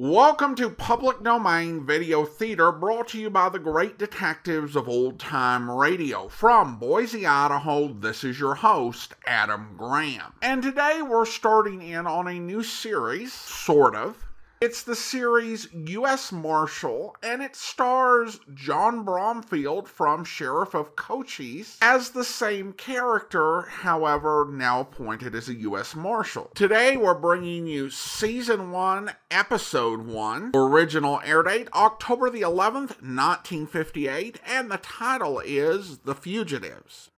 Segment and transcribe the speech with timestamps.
[0.00, 5.18] Welcome to Public Domain Video Theater brought to you by the great detectives of old
[5.18, 6.28] time radio.
[6.28, 10.34] From Boise, Idaho, this is your host, Adam Graham.
[10.40, 14.27] And today we're starting in on a new series, sort of.
[14.60, 16.32] It's the series U.S.
[16.32, 24.48] Marshal, and it stars John Bromfield from Sheriff of Cochise as the same character, however,
[24.50, 25.94] now appointed as a U.S.
[25.94, 26.50] Marshal.
[26.56, 30.50] Today, we're bringing you Season 1, Episode 1.
[30.56, 37.10] Original air date October the 11th, 1958, and the title is The Fugitives.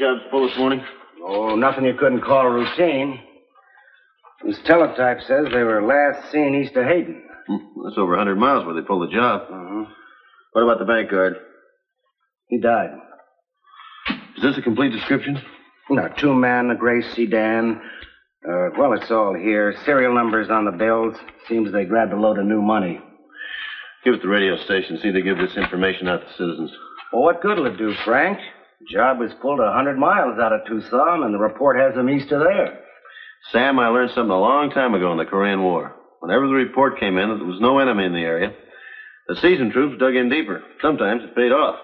[0.00, 0.84] New in that bank job full this morning?
[1.22, 3.20] Oh, nothing you couldn't call routine.
[4.44, 7.22] This teletype says they were last seen east of Hayden.
[7.48, 9.42] Hmm, that's over 100 miles where they pulled the job.
[9.42, 9.84] Uh-huh.
[10.52, 11.36] What about the bank guard?
[12.48, 12.90] He died.
[14.36, 15.40] Is this a complete description?
[15.90, 17.80] No, two men, a gray sedan.
[18.48, 19.74] Uh, well, it's all here.
[19.84, 21.16] Serial numbers on the bills.
[21.48, 23.00] Seems they grabbed a load of new money.
[24.04, 24.98] Give it to the radio station.
[25.02, 26.70] See if they give this information out to citizens.
[27.12, 28.38] Well, what good'll it do, Frank?
[28.84, 32.30] Job was pulled a hundred miles out of Tucson, and the report has them east
[32.30, 32.80] of there.
[33.50, 35.94] Sam, I learned something a long time ago in the Korean War.
[36.20, 38.52] Whenever the report came in that there was no enemy in the area,
[39.28, 40.62] the seasoned troops dug in deeper.
[40.82, 41.76] Sometimes it paid off.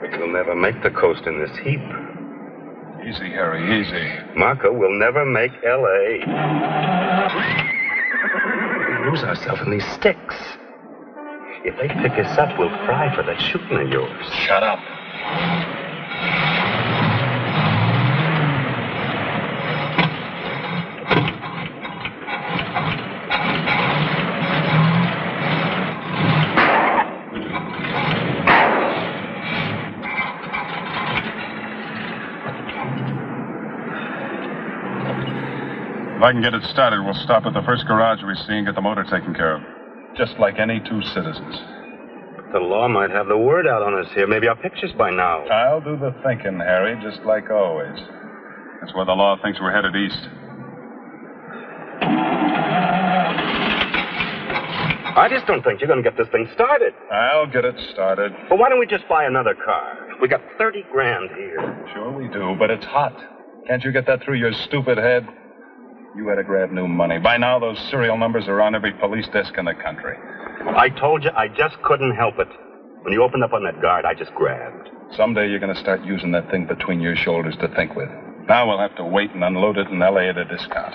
[0.00, 0.90] But you'll never make the
[1.62, 1.80] coast heap.
[3.06, 4.38] Easy, Harry, easy.
[4.38, 6.18] Marco will never make L.A.
[8.88, 10.36] we lose ourselves in these sticks.
[11.64, 14.26] If they pick us up, we'll cry for that shooting of yours.
[14.46, 14.78] Shut up.
[36.32, 38.74] I can get it started, we'll stop at the first garage we see and get
[38.74, 39.60] the motor taken care of.
[40.16, 41.60] Just like any two citizens.
[42.54, 44.26] The law might have the word out on us here.
[44.26, 45.44] Maybe our pictures by now.
[45.48, 48.00] I'll do the thinking, Harry, just like always.
[48.80, 50.26] That's where the law thinks we're headed east.
[55.12, 56.94] I just don't think you're going to get this thing started.
[57.12, 58.32] I'll get it started.
[58.48, 60.16] Well, why don't we just buy another car?
[60.22, 61.90] We got 30 grand here.
[61.92, 63.20] Sure we do, but it's hot.
[63.68, 65.28] Can't you get that through your stupid head?
[66.14, 67.18] You had to grab new money.
[67.18, 70.16] By now, those serial numbers are on every police desk in the country.
[70.76, 72.48] I told you I just couldn't help it.
[73.02, 74.90] When you opened up on that guard, I just grabbed.
[75.16, 78.10] Someday you're going to start using that thing between your shoulders to think with.
[78.46, 80.28] Now we'll have to wait and unload it in L.A.
[80.28, 80.94] at a discount.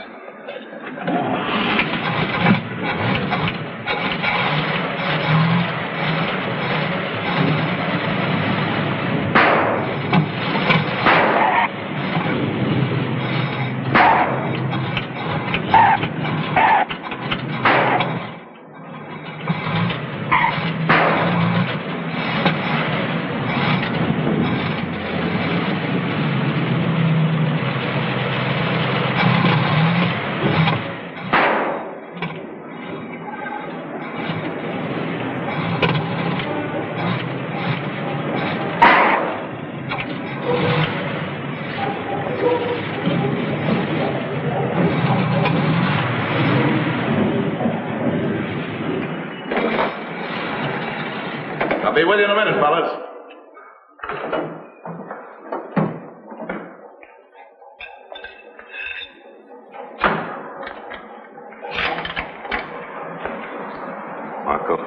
[64.48, 64.78] Marco,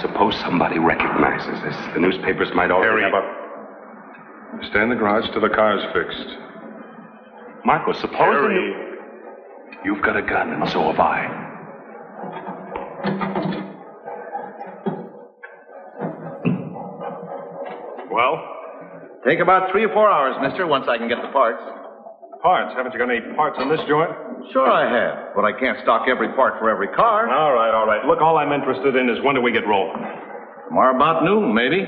[0.00, 1.74] suppose somebody recognizes this.
[1.94, 3.12] The newspapers might already Harry.
[3.12, 3.12] have
[4.62, 4.66] a...
[4.70, 6.38] Stay in the garage till the car's fixed.
[7.64, 8.40] Marco, suppose...
[8.40, 8.84] the new-
[9.84, 11.26] You've got a gun, and so have I.
[18.10, 18.36] Well?
[19.26, 21.62] Take about three or four hours, mister, once I can get the parts.
[22.42, 22.74] Parts.
[22.76, 24.10] Haven't you got any parts on this joint?
[24.52, 27.28] Sure I have, but I can't stock every part for every car.
[27.28, 28.04] All right, all right.
[28.06, 30.00] Look, all I'm interested in is when do we get rolling?
[30.68, 31.84] Tomorrow about noon, maybe.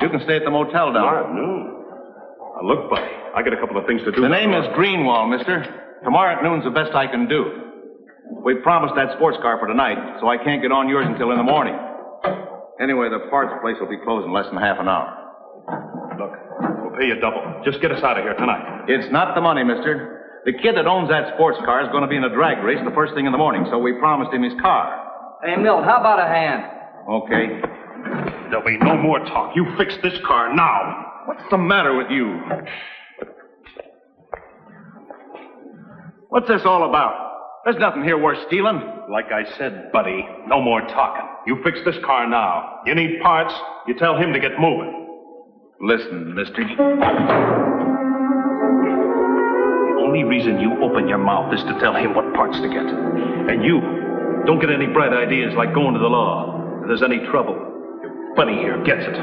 [0.00, 1.62] You can stay at the motel down Tomorrow at noon.
[2.38, 4.20] Now, look, buddy, I got a couple of things to do.
[4.22, 5.62] The name is Greenwall, mister.
[6.04, 7.44] Tomorrow at noon's the best I can do.
[8.44, 11.36] We promised that sports car for tonight, so I can't get on yours until in
[11.36, 11.78] the morning.
[12.80, 15.06] Anyway, the parts place will be closed in less than half an hour.
[16.18, 16.32] Look,
[16.82, 17.42] we'll pay you double.
[17.64, 18.86] Just get us out of here tonight.
[18.88, 20.21] It's not the money, mister.
[20.44, 22.78] The kid that owns that sports car is going to be in a drag race
[22.84, 25.38] the first thing in the morning, so we promised him his car.
[25.44, 26.64] Hey, Milt, how about a hand?
[27.08, 27.60] Okay.
[28.50, 29.54] There'll be no more talk.
[29.54, 31.12] You fix this car now.
[31.26, 32.40] What's the matter with you?
[36.28, 37.30] What's this all about?
[37.64, 38.82] There's nothing here worth stealing.
[39.10, 41.28] Like I said, buddy, no more talking.
[41.46, 42.80] You fix this car now.
[42.84, 43.54] You need parts,
[43.86, 45.08] you tell him to get moving.
[45.80, 47.81] Listen, mister.
[50.12, 52.84] The only reason you open your mouth is to tell him what parts to get.
[52.84, 53.80] And you,
[54.44, 56.52] don't get any bright ideas like going to the law.
[56.82, 57.54] If there's any trouble,
[58.02, 59.16] your buddy here gets it.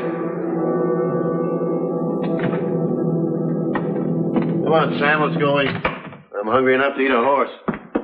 [4.65, 5.69] Come on, Sam, let's go eat.
[5.69, 7.51] I'm hungry enough to eat a horse.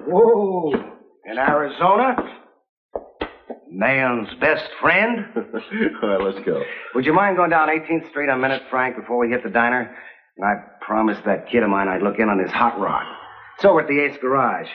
[0.06, 0.74] Whoa!
[1.26, 2.16] In Arizona?
[3.68, 5.26] Man's best friend?
[5.36, 6.62] All right, let's go.
[6.94, 9.98] Would you mind going down 18th Street a minute, Frank, before we hit the diner?
[10.38, 13.06] And I promised that kid of mine I'd look in on his hot rod.
[13.58, 14.68] It's over at the Ace Garage.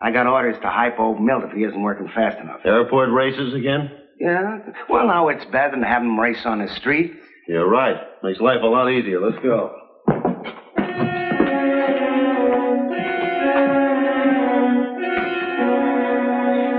[0.00, 2.60] I got orders to hypo Milt if he isn't working fast enough.
[2.64, 3.90] Airport races again?
[4.18, 4.58] Yeah?
[4.88, 7.12] Well, now it's better than having him race on the street.
[7.48, 7.96] You're right.
[8.22, 9.20] Makes life a lot easier.
[9.20, 9.74] Let's go.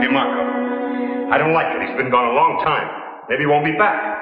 [0.02, 1.30] Hey, Marco.
[1.32, 1.88] I don't like it.
[1.88, 2.88] He's been gone a long time.
[3.30, 4.20] Maybe he won't be back.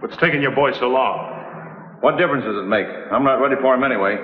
[0.00, 1.45] What's taking your boy so long?
[2.00, 2.86] What difference does it make?
[3.10, 4.16] I'm not ready for him anyway.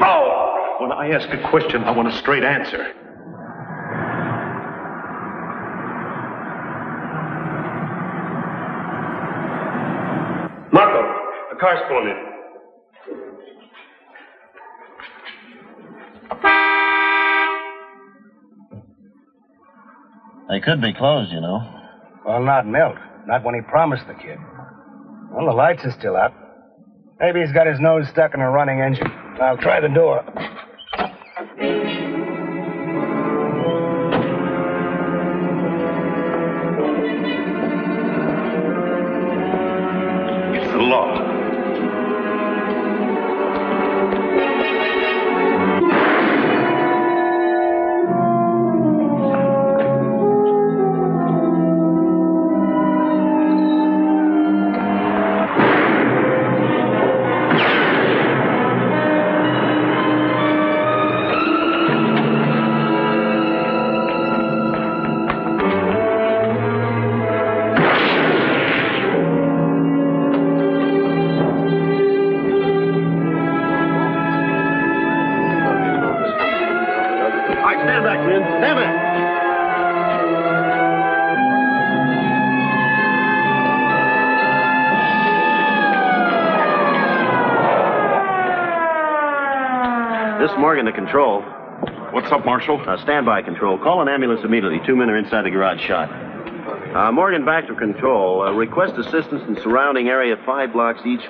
[0.00, 0.76] Oh!
[0.80, 2.92] When I ask a question, I want a straight answer.
[10.72, 11.00] Marco,
[11.52, 12.34] a car's pulling in.
[20.48, 21.62] They could be closed, you know.
[22.26, 22.96] Well, not Milt.
[23.26, 24.38] Not when he promised the kid.
[25.32, 26.32] Well, the lights are still out.
[27.20, 29.06] Maybe he's got his nose stuck in a running engine.
[29.40, 30.24] I'll try the door.
[90.84, 91.42] This is Morgan to control.
[92.12, 92.78] What's up, Marshal?
[92.86, 93.78] Uh, standby control.
[93.78, 94.80] Call an ambulance immediately.
[94.86, 96.10] Two men are inside the garage shot.
[96.94, 98.42] Uh, Morgan back to control.
[98.42, 101.24] Uh, request assistance in surrounding area five blocks each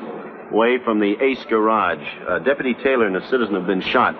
[0.50, 2.04] way from the Ace Garage.
[2.28, 4.16] Uh, Deputy Taylor and a citizen have been shot.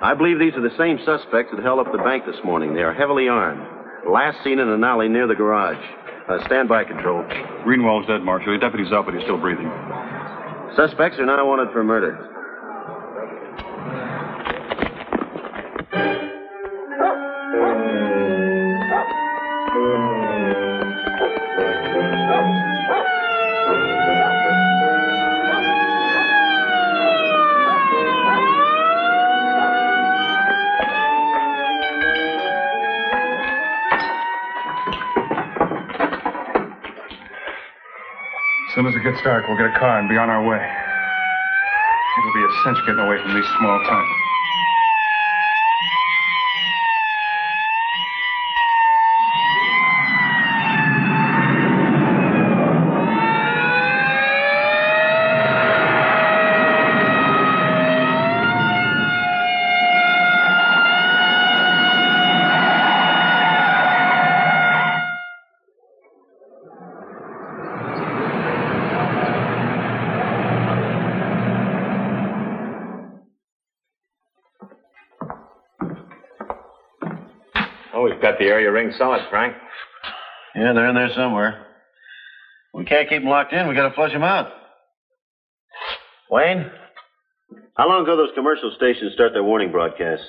[0.00, 2.74] I believe these are the same suspects that held up the bank this morning.
[2.74, 3.66] They are heavily armed.
[4.08, 5.82] Last seen in an alley near the garage.
[6.28, 7.24] Uh, standby control.
[7.64, 8.52] Greenwald's dead, Marshal.
[8.52, 9.70] The deputy's up, but he's still breathing.
[10.76, 12.37] Suspects are now wanted for murder.
[38.78, 40.62] Soon as it gets dark, we'll get a car and be on our way.
[40.62, 44.17] It'll be a cinch getting away from these small towns.
[78.38, 79.54] Got the area ring solid, Frank.
[80.54, 81.66] Yeah, they're in there somewhere.
[82.74, 83.68] We can't keep them locked in.
[83.68, 84.50] We gotta flush them out.
[86.30, 86.70] Wayne?
[87.76, 90.26] How long ago those commercial stations start their warning broadcasts?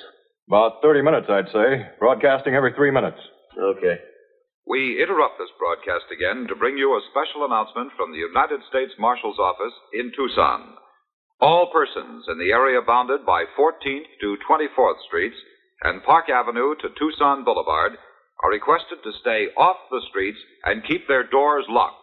[0.48, 1.86] About 30 minutes, I'd say.
[1.98, 3.18] Broadcasting every three minutes.
[3.58, 3.98] Okay.
[4.66, 8.92] We interrupt this broadcast again to bring you a special announcement from the United States
[8.98, 10.74] Marshal's Office in Tucson.
[11.40, 15.36] All persons in the area bounded by 14th to 24th Streets
[15.82, 17.92] and Park Avenue to Tucson Boulevard
[18.44, 21.96] are requested to stay off the streets and keep their doors locked.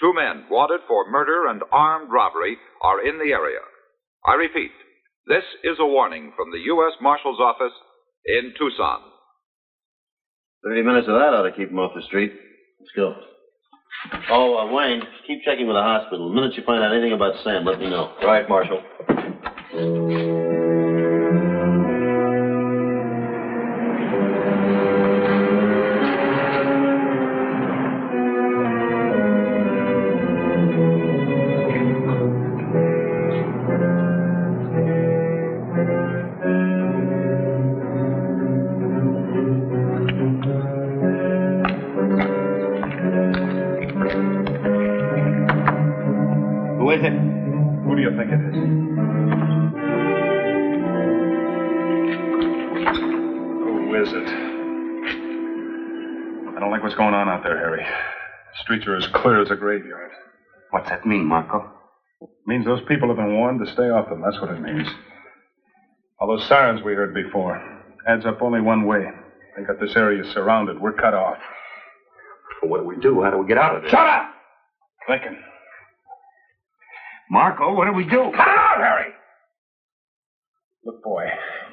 [0.00, 3.60] Two men wanted for murder and armed robbery are in the area.
[4.26, 4.70] I repeat,
[5.26, 6.92] this is a warning from the U.S.
[7.00, 7.72] Marshal's Office
[8.24, 9.00] in Tucson.
[10.64, 12.32] Thirty minutes of that ought to keep them off the street.
[12.80, 13.14] Let's go.
[14.30, 16.28] Oh, uh, Wayne, keep checking with the hospital.
[16.28, 18.14] The minute you find out anything about Sam, let me know.
[18.22, 18.82] Right, Marshal.
[58.70, 60.12] Streets are as clear as a graveyard.
[60.70, 61.68] What's that mean, Marco?
[62.22, 64.22] It means those people have been warned to stay off them.
[64.22, 64.86] That's what it means.
[66.20, 67.60] All those sirens we heard before
[68.06, 69.06] adds up only one way.
[69.56, 70.80] They got this area surrounded.
[70.80, 71.38] We're cut off.
[72.62, 73.20] What do we do?
[73.22, 73.90] How do we get out of this?
[73.90, 74.30] Shut up!
[75.08, 75.36] Thinking.
[77.28, 78.30] Marco, what do we do?
[78.36, 79.12] Cut it out, Harry!
[80.84, 81.24] Look, boy,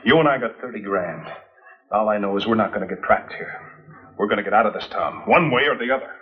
[0.03, 1.27] you and I got 30 grand.
[1.91, 3.53] All I know is we're not going to get trapped here.
[4.17, 6.16] We're going to get out of this town, one way or the other.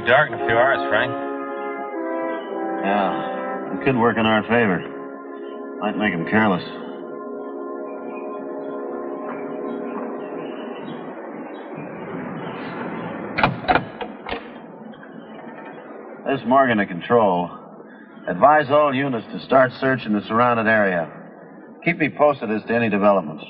[0.00, 1.12] Be dark in a few hours, Frank.
[2.84, 4.80] Yeah, it could work in our favor.
[5.80, 6.62] Might make them careless.
[16.26, 17.50] This Morgan to control.
[18.28, 21.10] Advise all units to start searching the surrounding area.
[21.84, 23.42] Keep me posted as to any developments.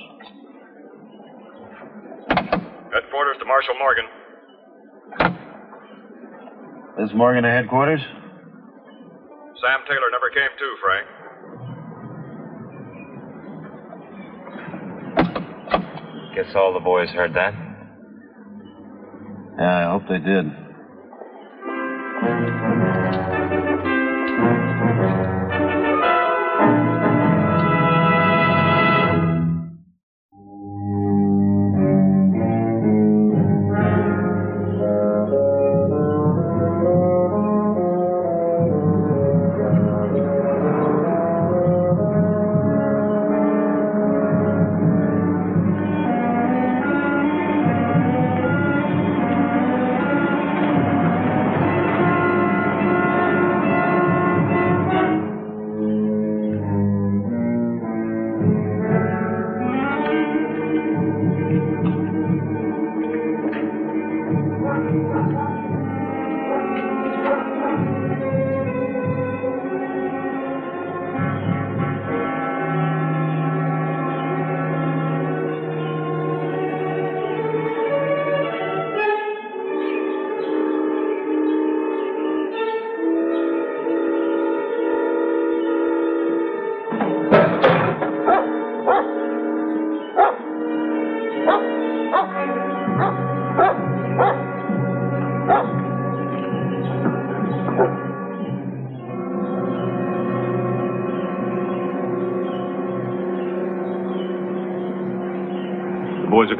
[2.29, 4.05] Headquarters to Marshal Morgan.
[7.01, 8.03] This Morgan at headquarters?
[8.03, 11.07] Sam Taylor never came to, Frank.
[16.35, 17.55] Guess all the boys heard that.
[19.59, 20.45] Yeah, I hope they did.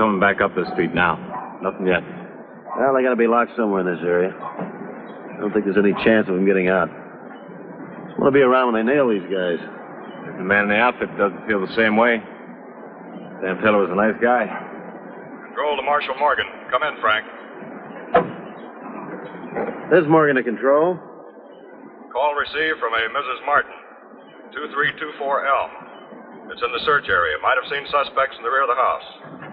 [0.01, 1.21] Coming back up the street now.
[1.61, 2.01] Nothing yet.
[2.73, 4.33] Well, they gotta be locked somewhere in this area.
[4.33, 6.89] I don't think there's any chance of them getting out.
[8.09, 9.61] Just want to be around when they nail these guys.
[9.61, 12.17] If the man in the outfit doesn't feel the same way.
[13.45, 14.49] Sam Taylor was a nice guy.
[15.53, 16.49] Control to Marshal Morgan.
[16.73, 17.25] Come in, Frank.
[19.93, 20.97] This is Morgan to control.
[22.09, 23.45] Call received from a Mrs.
[23.45, 23.77] Martin.
[24.57, 25.71] 2324 Elm.
[26.49, 27.37] It's in the search area.
[27.45, 29.50] Might have seen suspects in the rear of the house.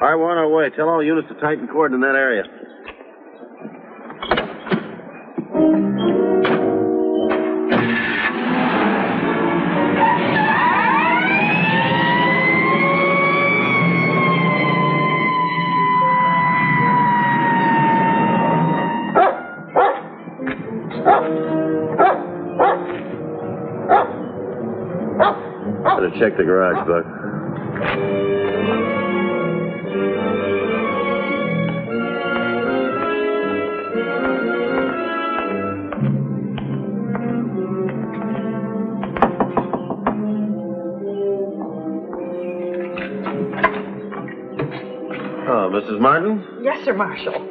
[0.00, 0.70] We're on our way.
[0.76, 2.44] Tell all units to tighten cord in that area.
[25.84, 27.43] Better check the garage, Buck.
[45.94, 46.00] Mrs.
[46.00, 46.60] Martin?
[46.62, 47.50] Yes, sir, Marshal.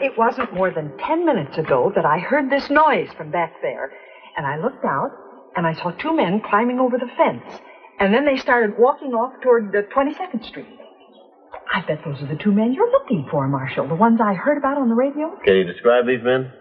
[0.00, 3.92] It wasn't more than ten minutes ago that I heard this noise from back there.
[4.36, 5.10] And I looked out,
[5.56, 7.60] and I saw two men climbing over the fence.
[7.98, 10.68] And then they started walking off toward the 22nd Street.
[11.72, 13.86] I bet those are the two men you're looking for, Marshal.
[13.88, 15.36] The ones I heard about on the radio?
[15.44, 16.52] Can you describe these men?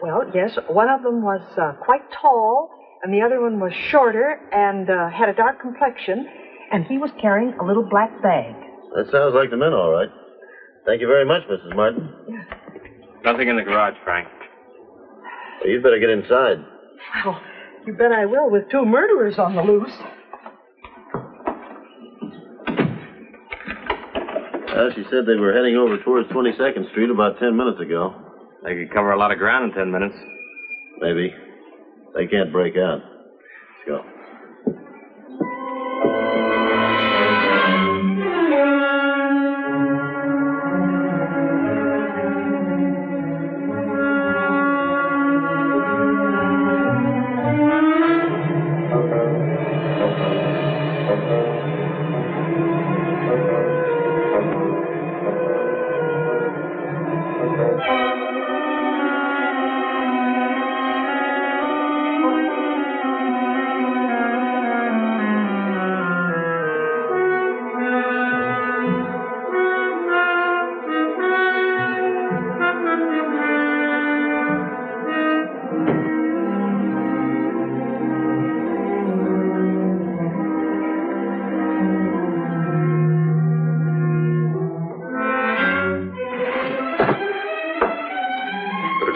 [0.00, 0.56] Well, yes.
[0.68, 2.70] One of them was uh, quite tall,
[3.02, 6.26] and the other one was shorter and uh, had a dark complexion,
[6.72, 8.54] and he was carrying a little black bag.
[8.94, 10.08] That sounds like the men, all right.
[10.86, 11.74] Thank you very much, Mrs.
[11.74, 12.08] Martin.
[13.24, 14.28] Nothing in the garage, Frank.
[15.60, 16.64] Well, you'd better get inside.
[17.24, 17.40] Well,
[17.86, 19.92] you bet I will with two murderers on the loose.
[24.74, 28.14] Well, she said they were heading over towards 22nd Street about 10 minutes ago.
[28.62, 30.14] They could cover a lot of ground in ten minutes.
[31.00, 31.32] Maybe.
[32.14, 33.00] They can't break out.
[33.00, 34.04] Let's go.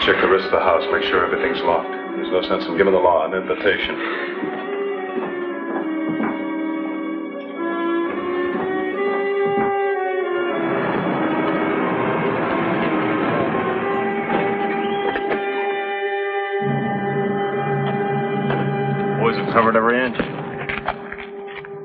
[0.05, 1.91] Check the rest of the house, make sure everything's locked.
[1.91, 3.95] There's no sense in giving the law an invitation.
[19.21, 20.17] Boys have covered every inch.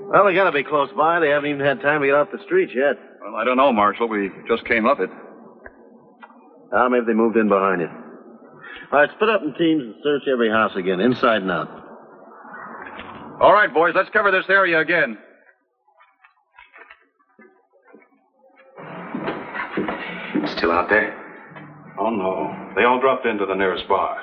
[0.09, 1.21] Well, they gotta be close by.
[1.21, 2.97] They haven't even had time to get off the streets yet.
[3.21, 4.09] Well, I don't know, Marshal.
[4.09, 5.11] We just came up it.
[6.73, 7.89] Ah, maybe they moved in behind you.
[8.93, 11.69] All right, split up in teams and search every house again, inside and out.
[13.41, 15.19] All right, boys, let's cover this area again.
[20.57, 21.13] Still out there?
[21.99, 22.73] Oh, no.
[22.77, 24.23] They all dropped into the nearest bar.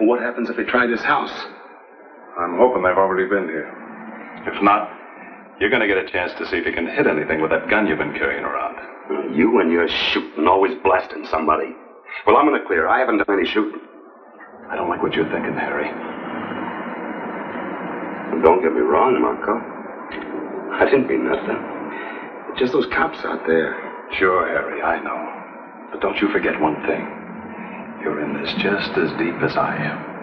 [0.00, 1.32] What happens if they try this house?
[2.38, 3.72] I'm hoping they've already been here.
[4.46, 4.90] If not,
[5.60, 7.70] you're going to get a chance to see if you can hit anything with that
[7.70, 9.34] gun you've been carrying around.
[9.34, 11.74] You and your shooting, always blasting somebody.
[12.26, 12.88] Well, I'm in the clear.
[12.88, 13.80] I haven't done any shooting.
[14.68, 15.86] I don't like what you're thinking, Harry.
[18.42, 19.54] Don't get me wrong, Marco.
[20.74, 21.56] I didn't mean nothing.
[22.50, 23.74] It's Just those cops out there.
[24.18, 25.90] Sure, Harry, I know.
[25.92, 27.06] But don't you forget one thing.
[28.02, 30.16] You're in this just as deep as I am.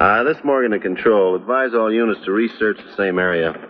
[0.00, 1.34] Uh, this Morgan to control.
[1.36, 3.69] Advise all units to research the same area.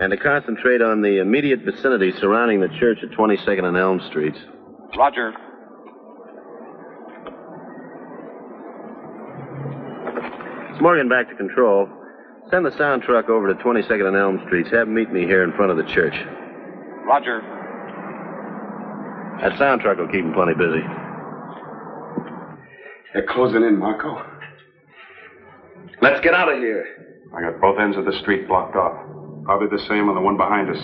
[0.00, 4.38] And to concentrate on the immediate vicinity surrounding the church at 22nd and Elm Streets.
[4.96, 5.34] Roger.
[10.70, 11.86] It's Morgan back to control.
[12.50, 14.70] Send the sound truck over to 22nd and Elm Streets.
[14.70, 16.14] Have them meet me here in front of the church.
[17.06, 17.42] Roger.
[19.42, 20.80] That sound truck will keep them plenty busy.
[23.12, 24.24] They're closing in, Marco.
[26.00, 26.86] Let's get out of here.
[27.36, 29.19] I got both ends of the street blocked off.
[29.50, 30.78] Probably the same on the one behind us.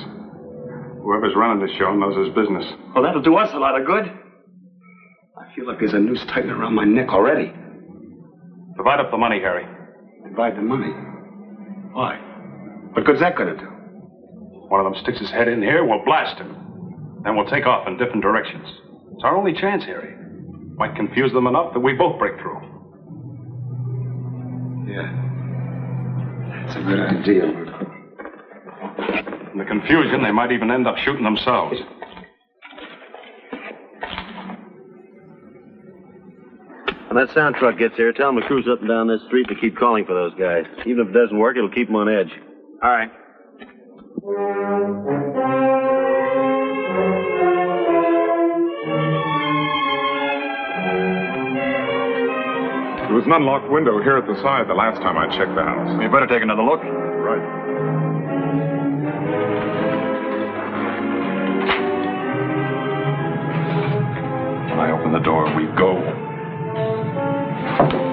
[0.99, 2.67] Whoever's running this show knows his business.
[2.97, 4.11] Well, that'll do us a lot of good.
[5.39, 7.55] I feel like there's a noose tightened around my neck already.
[8.77, 9.63] Divide up the money, Harry.
[10.29, 10.91] Divide the money?
[11.95, 12.19] Why?
[12.91, 13.71] What good's that going to do?
[14.67, 16.51] One of them sticks his head in here, we'll blast him.
[17.23, 18.67] Then we'll take off in different directions.
[19.15, 20.17] It's our only chance, Harry.
[20.75, 22.59] Might confuse them enough that we both break through.
[24.91, 25.07] Yeah.
[26.67, 27.66] That's a good idea, Marco.
[29.57, 31.81] In the confusion, they might even end up shooting themselves.
[37.09, 39.49] When that sound truck gets here, tell them to cruise up and down this street
[39.49, 40.67] to keep calling for those guys.
[40.85, 42.31] Even if it doesn't work, it'll keep them on edge.
[42.83, 43.11] All right.
[53.09, 55.63] There was an unlocked window here at the side the last time I checked the
[55.63, 56.03] house.
[56.03, 56.83] You better take another look.
[56.83, 57.66] Right.
[65.19, 68.06] The door, we go.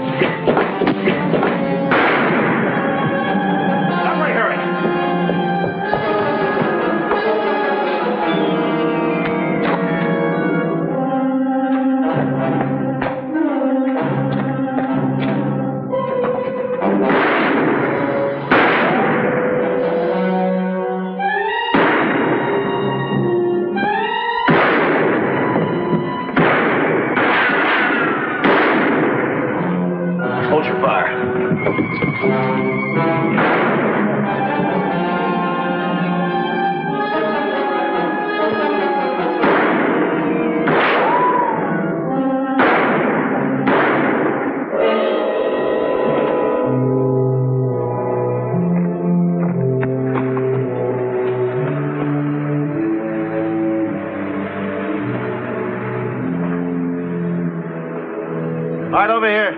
[58.94, 59.52] Right, over here.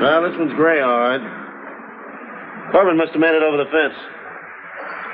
[0.00, 1.22] Well, this one's gray, all right.
[2.72, 3.94] Corbin must have made it over the fence.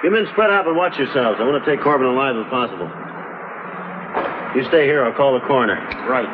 [0.03, 1.38] You men spread out and watch yourselves.
[1.38, 2.90] I want to take Corbin alive if possible.
[4.57, 5.05] You stay here.
[5.05, 5.77] I'll call the coroner.
[6.09, 6.29] Right.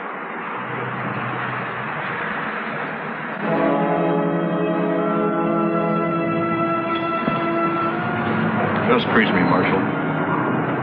[8.88, 9.78] Just crease me, Marshal.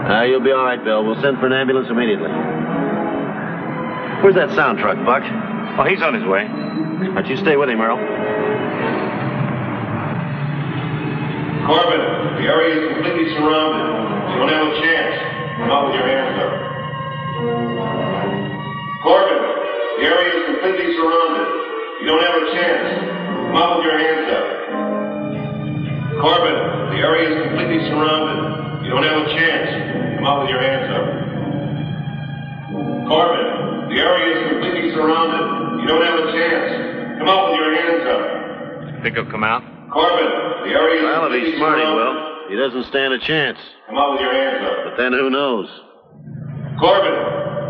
[0.07, 1.03] Ah, you'll be all right, Bill.
[1.03, 2.29] We'll send for an ambulance immediately.
[4.23, 5.23] Where's that sound truck, Buck?
[5.77, 6.47] Oh, he's on his way.
[6.47, 7.97] Don't you stay with him, Earl?
[11.67, 12.01] Corbin,
[12.39, 13.85] the area is completely surrounded.
[14.31, 15.13] You don't have a chance.
[15.59, 16.53] Come out with your hands up.
[19.01, 19.41] Corbin,
[19.99, 21.47] the area is completely surrounded.
[22.01, 22.85] You don't have a chance.
[23.49, 24.47] Come out with your hands up.
[26.21, 26.57] Corbin,
[26.95, 28.85] the area is completely surrounded.
[28.85, 30.17] You don't have a chance.
[30.17, 31.24] Come out with your hands up.
[35.85, 37.21] You don't have a chance.
[37.21, 39.03] Come out with your hands up.
[39.05, 39.61] Think he'll come out?
[39.93, 42.15] Corbin, the area is Well, if completely he's smart, he will.
[42.49, 43.59] He doesn't stand a chance.
[43.85, 44.77] Come out with your hands up.
[44.89, 45.69] But then who knows?
[46.81, 47.13] Corbin,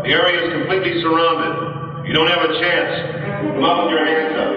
[0.08, 2.08] the area is completely surrounded.
[2.08, 3.52] You don't have a chance.
[3.52, 4.52] Come out with your hands up.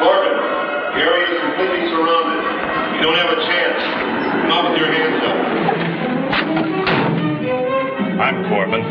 [0.00, 0.36] Corbin,
[0.96, 2.40] the area is completely surrounded.
[2.96, 3.80] You don't have a chance.
[4.48, 5.61] Come out with your hands up.
[8.22, 8.82] I'm Corbin.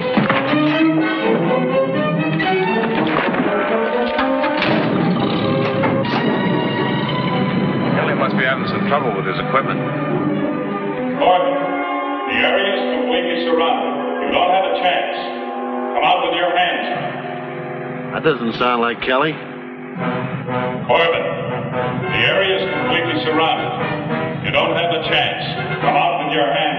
[7.95, 9.79] Kelly must be having some trouble with his equipment.
[11.15, 11.55] Corbin,
[12.27, 14.27] the area is completely surrounded.
[14.27, 15.15] You don't have a chance.
[15.95, 18.19] Come out with your hands up.
[18.19, 19.31] That doesn't sound like Kelly.
[20.91, 21.23] Corbin,
[22.03, 24.43] the area is completely surrounded.
[24.43, 25.79] You don't have a chance.
[25.79, 26.70] Come out with your hands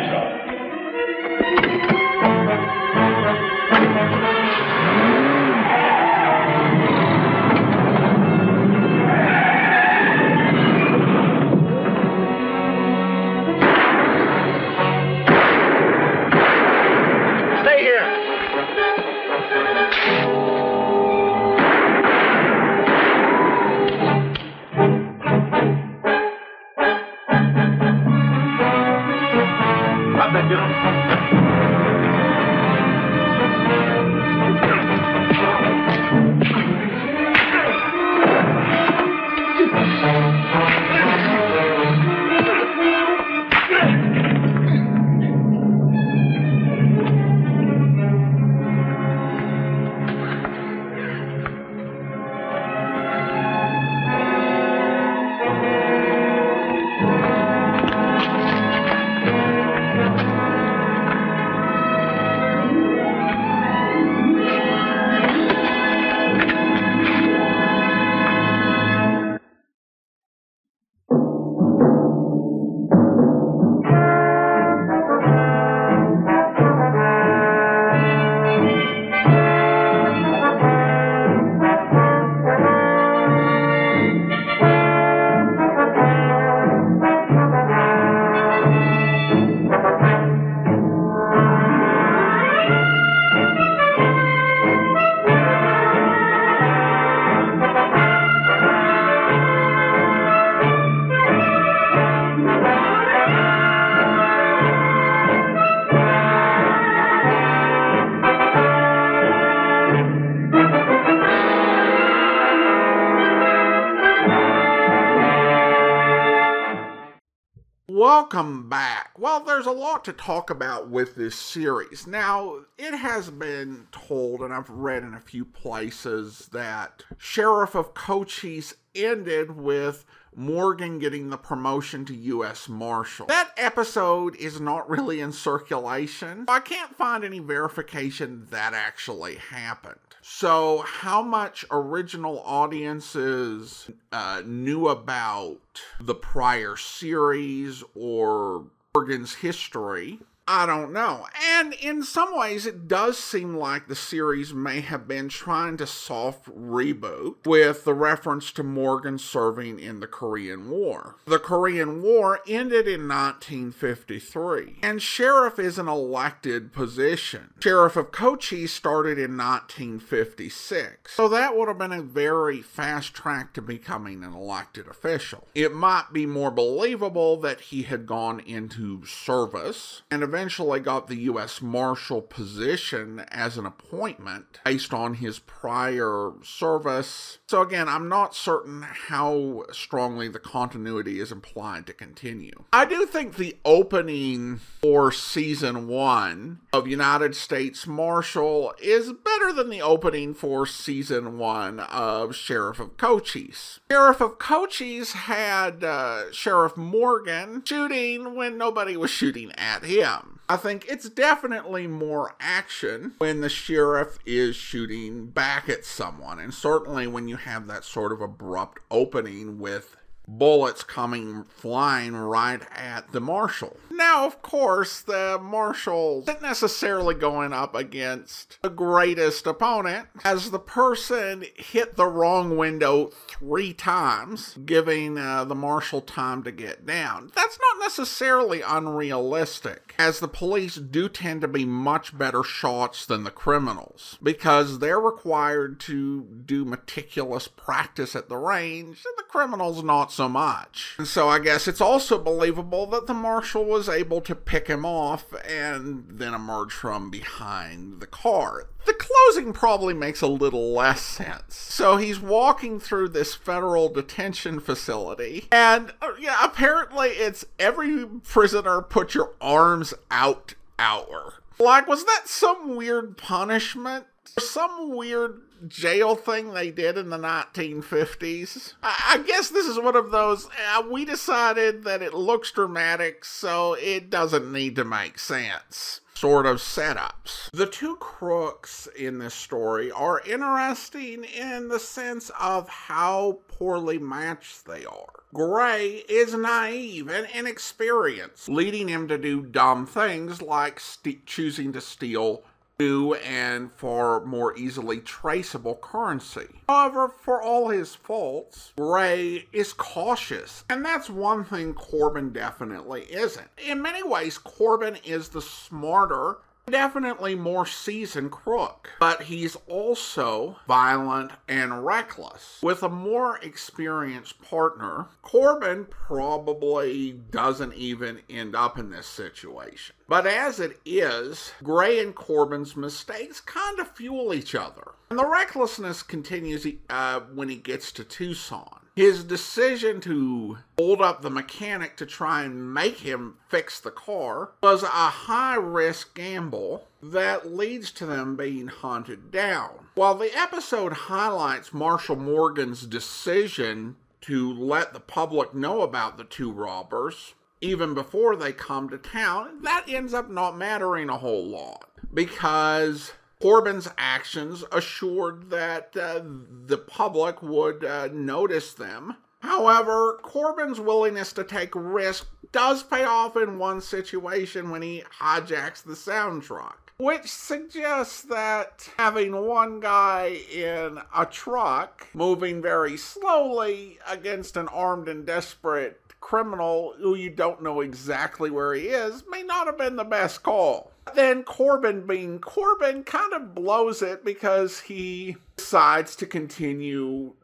[118.32, 119.10] Welcome back.
[119.18, 122.06] Well, there's a lot to talk about with this series.
[122.06, 127.92] Now, it has been told, and I've read in a few places, that Sheriff of
[127.92, 132.70] Cochise ended with Morgan getting the promotion to U.S.
[132.70, 133.26] Marshal.
[133.26, 136.46] That episode is not really in circulation.
[136.48, 139.98] I can't find any verification that actually happened.
[140.24, 150.20] So, how much original audiences uh, knew about the prior series or Morgan's history
[150.54, 151.26] I don't know.
[151.42, 155.86] And in some ways, it does seem like the series may have been trying to
[155.86, 161.16] soft reboot with the reference to Morgan serving in the Korean War.
[161.24, 167.54] The Korean War ended in 1953, and sheriff is an elected position.
[167.60, 173.54] Sheriff of Cochise started in 1956, so that would have been a very fast track
[173.54, 175.48] to becoming an elected official.
[175.54, 180.41] It might be more believable that he had gone into service and eventually
[180.82, 181.62] got the U.S.
[181.62, 187.38] Marshal position as an appointment based on his prior service.
[187.46, 192.64] So, again, I'm not certain how strongly the continuity is implied to continue.
[192.72, 199.70] I do think the opening for season one of United States Marshal is better than
[199.70, 203.80] the opening for season one of Sheriff of Cochise.
[203.90, 210.21] Sheriff of Cochise had uh, Sheriff Morgan shooting when nobody was shooting at him.
[210.48, 216.52] I think it's definitely more action when the sheriff is shooting back at someone, and
[216.52, 219.96] certainly when you have that sort of abrupt opening with
[220.28, 223.76] bullets coming flying right at the marshal.
[223.90, 230.58] Now, of course, the marshal isn't necessarily going up against the greatest opponent, as the
[230.58, 237.30] person hit the wrong window three times, giving uh, the marshal time to get down.
[237.34, 243.24] That's not necessarily unrealistic, as the police do tend to be much better shots than
[243.24, 249.82] the criminals, because they're required to do meticulous practice at the range, and the criminals
[249.82, 250.94] not so much.
[250.98, 254.84] And so I guess it's also believable that the marshal was able to pick him
[254.84, 258.68] off and then emerge from behind the car.
[258.84, 261.56] The closing probably makes a little less sense.
[261.56, 268.82] So he's walking through this federal detention facility, and uh, yeah, apparently it's every prisoner
[268.82, 271.34] put your arms out hour.
[271.58, 274.06] Like, was that some weird punishment?
[274.38, 278.74] Some weird jail thing they did in the 1950s.
[278.82, 280.48] I, guess this is one of those.
[280.74, 286.46] Uh, we decided that it looks dramatic, so it doesn't need to make sense sort
[286.46, 287.50] of setups.
[287.52, 294.64] The two crooks in this story are interesting in the sense of how poorly matched
[294.64, 295.24] they are.
[295.34, 300.80] Gray is naive and inexperienced, leading him to do dumb things like
[301.26, 302.44] choosing to steal
[302.78, 306.62] new and far more easily traceable currency.
[306.68, 313.48] However, for all his faults, Gray is cautious, and that's one thing Corbin definitely isn't.
[313.64, 321.32] In many ways, Corbin is the smarter definitely more seasoned crook, but he's also violent
[321.48, 322.58] and reckless.
[322.62, 329.94] With a more experienced partner, Corbin probably doesn't even end up in this situation.
[330.08, 334.92] But as it is, Gray and Corbin's mistakes kind of fuel each other.
[335.10, 338.81] And the recklessness continues uh, when he gets to Tucson.
[338.94, 344.50] His decision to hold up the mechanic to try and make him fix the car
[344.62, 349.86] was a high risk gamble that leads to them being hunted down.
[349.94, 356.52] While the episode highlights Marshal Morgan's decision to let the public know about the two
[356.52, 361.88] robbers, even before they come to town, that ends up not mattering a whole lot
[362.12, 366.22] because Corbin's actions assured that uh,
[366.66, 369.16] the public would uh, notice them.
[369.40, 375.82] However, Corbin's willingness to take risk does pay off in one situation when he hijacks
[375.82, 383.98] the sound truck, which suggests that having one guy in a truck moving very slowly
[384.08, 389.42] against an armed and desperate criminal who you don't know exactly where he is may
[389.42, 390.91] not have been the best call.
[391.14, 397.34] Then Corbin, being Corbin, kind of blows it because he decides to continue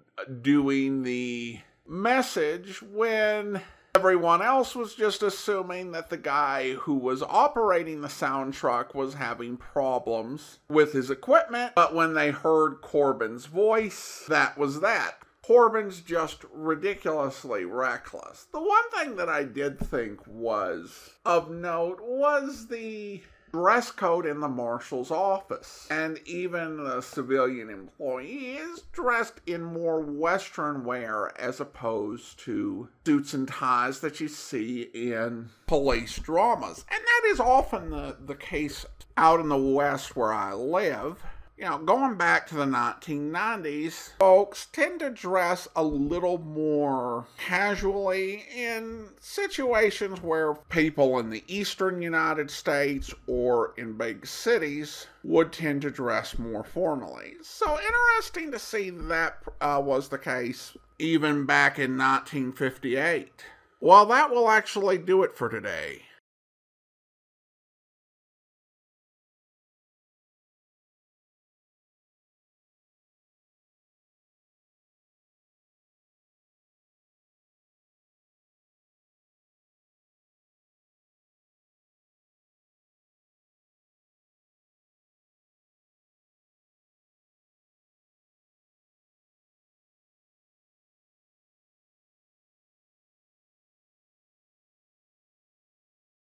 [0.43, 3.61] doing the message when
[3.95, 9.15] everyone else was just assuming that the guy who was operating the sound truck was
[9.15, 11.73] having problems with his equipment.
[11.75, 15.19] But when they heard Corbin's voice, that was that.
[15.43, 18.47] Corbin's just ridiculously reckless.
[18.53, 24.41] The one thing that I did think was of note was the dress code in
[24.41, 25.87] the marshal's office.
[25.91, 33.35] And even the civilian employee is dressed in more Western wear as opposed to suits
[33.35, 36.85] and ties that you see in police dramas.
[36.91, 38.85] And that is often the, the case
[39.17, 41.23] out in the West where I live
[41.59, 48.45] you know, going back to the 1990s, folks tend to dress a little more casually
[48.55, 55.83] in situations where people in the eastern United States or in big cities would tend
[55.83, 57.35] to dress more formally.
[57.43, 63.45] So interesting to see that uh, was the case even back in 1958.
[63.81, 66.03] Well, that will actually do it for today.